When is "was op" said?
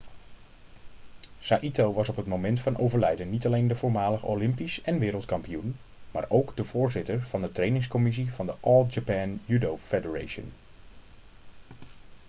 1.93-2.15